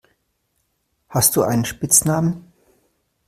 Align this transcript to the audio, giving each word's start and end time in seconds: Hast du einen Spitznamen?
Hast 1.09 1.35
du 1.35 1.43
einen 1.43 1.63
Spitznamen? 1.63 2.51